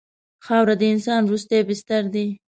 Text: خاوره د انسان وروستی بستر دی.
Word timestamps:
خاوره 0.45 0.75
د 0.81 0.83
انسان 0.93 1.21
وروستی 1.23 1.59
بستر 1.69 2.03
دی. 2.13 2.27